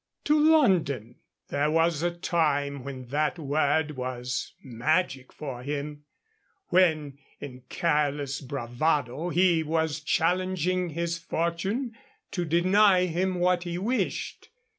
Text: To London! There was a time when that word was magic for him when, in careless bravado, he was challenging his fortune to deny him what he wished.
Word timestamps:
To 0.23 0.39
London! 0.51 1.17
There 1.49 1.69
was 1.69 2.01
a 2.01 2.09
time 2.09 2.83
when 2.83 3.09
that 3.09 3.37
word 3.37 3.91
was 3.91 4.55
magic 4.63 5.31
for 5.31 5.61
him 5.61 6.05
when, 6.69 7.19
in 7.39 7.61
careless 7.69 8.41
bravado, 8.41 9.29
he 9.29 9.61
was 9.61 9.99
challenging 9.99 10.89
his 10.89 11.19
fortune 11.19 11.95
to 12.31 12.45
deny 12.45 13.05
him 13.05 13.35
what 13.35 13.61
he 13.61 13.77
wished. 13.77 14.49